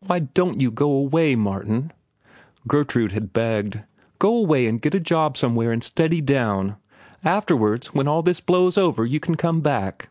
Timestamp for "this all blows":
8.26-8.76